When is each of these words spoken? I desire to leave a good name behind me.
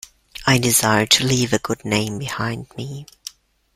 I 0.47 0.57
desire 0.57 1.05
to 1.05 1.23
leave 1.23 1.53
a 1.53 1.59
good 1.59 1.85
name 1.85 2.17
behind 2.17 2.75
me. 2.75 3.05